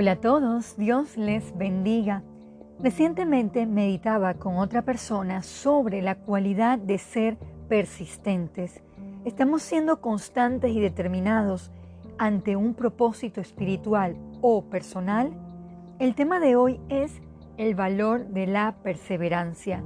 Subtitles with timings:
[0.00, 2.22] Hola a todos, Dios les bendiga.
[2.78, 7.36] Recientemente meditaba con otra persona sobre la cualidad de ser
[7.68, 8.80] persistentes.
[9.26, 11.70] Estamos siendo constantes y determinados
[12.16, 15.34] ante un propósito espiritual o personal.
[15.98, 17.20] El tema de hoy es
[17.58, 19.82] el valor de la perseverancia.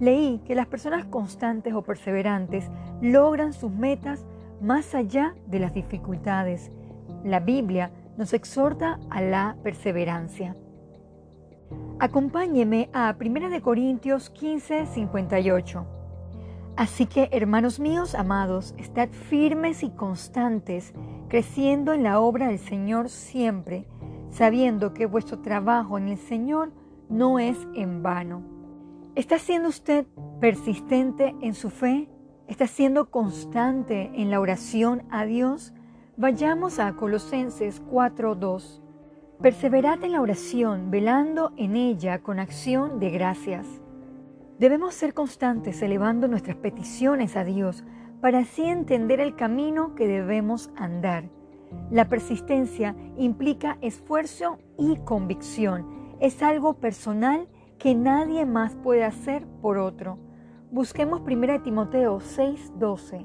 [0.00, 2.70] Leí que las personas constantes o perseverantes
[3.02, 4.24] logran sus metas
[4.62, 6.70] más allá de las dificultades.
[7.22, 10.56] La Biblia nos exhorta a la perseverancia.
[12.00, 15.86] Acompáñeme a 1 Corintios 15, 58.
[16.76, 20.94] Así que, hermanos míos amados, estad firmes y constantes,
[21.28, 23.86] creciendo en la obra del Señor siempre,
[24.30, 26.72] sabiendo que vuestro trabajo en el Señor
[27.08, 28.42] no es en vano.
[29.14, 30.06] ¿Está siendo usted
[30.40, 32.08] persistente en su fe?
[32.48, 35.72] ¿Está siendo constante en la oración a Dios?
[36.20, 38.82] Vayamos a Colosenses 4:2.
[39.40, 43.68] Perseverad en la oración, velando en ella con acción de gracias.
[44.58, 47.84] Debemos ser constantes elevando nuestras peticiones a Dios
[48.20, 51.30] para así entender el camino que debemos andar.
[51.88, 55.86] La persistencia implica esfuerzo y convicción.
[56.18, 57.46] Es algo personal
[57.78, 60.18] que nadie más puede hacer por otro.
[60.72, 63.24] Busquemos 1 Timoteo 6:12.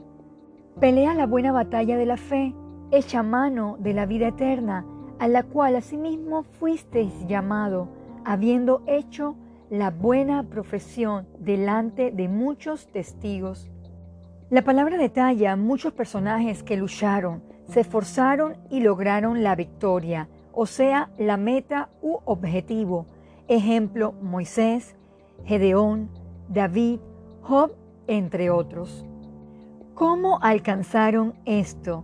[0.80, 2.54] Pelea la buena batalla de la fe,
[2.94, 4.86] echa mano de la vida eterna,
[5.18, 7.88] a la cual asimismo fuisteis llamado,
[8.24, 9.36] habiendo hecho
[9.72, 13.72] la buena profesión delante de muchos testigos.
[14.52, 21.10] La palabra detalla muchos personajes que lucharon, se esforzaron y lograron la victoria, o sea,
[21.18, 23.08] la meta u objetivo.
[23.48, 24.96] Ejemplo, Moisés,
[25.46, 26.10] Gedeón,
[26.48, 27.00] David,
[27.42, 27.72] Job,
[28.06, 29.04] entre otros.
[29.96, 32.04] ¿Cómo alcanzaron esto?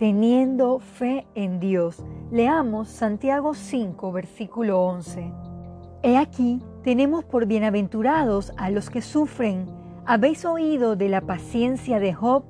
[0.00, 2.02] Teniendo fe en Dios.
[2.32, 5.30] Leamos Santiago 5, versículo 11.
[6.02, 9.66] He aquí, tenemos por bienaventurados a los que sufren
[10.06, 12.44] habéis oído de la paciencia de Job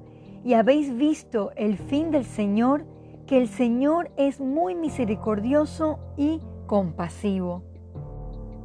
[0.45, 2.85] y habéis visto el fin del Señor,
[3.27, 7.65] que el Señor es muy misericordioso y compasivo.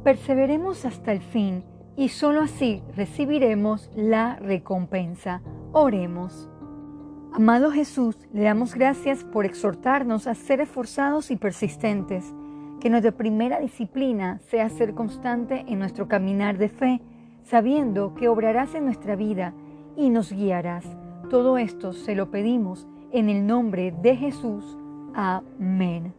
[0.04, 1.64] Perseveremos hasta el fin
[1.96, 5.42] y sólo así recibiremos la recompensa.
[5.72, 6.48] Oremos.
[7.36, 12.24] Amado Jesús, le damos gracias por exhortarnos a ser esforzados y persistentes,
[12.80, 17.02] que nuestra primera disciplina sea ser constante en nuestro caminar de fe
[17.44, 19.52] sabiendo que obrarás en nuestra vida
[19.98, 20.86] y nos guiarás.
[21.28, 24.64] Todo esto se lo pedimos en el nombre de Jesús.
[25.12, 26.14] Amén.